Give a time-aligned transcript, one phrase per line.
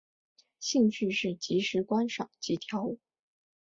[0.59, 2.97] 兴趣是即时观赏及跳舞。